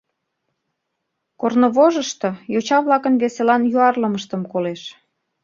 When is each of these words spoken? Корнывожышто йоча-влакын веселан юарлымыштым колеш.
Корнывожышто 1.39 2.29
йоча-влакын 2.53 3.15
веселан 3.21 3.61
юарлымыштым 3.79 4.41
колеш. 4.51 4.81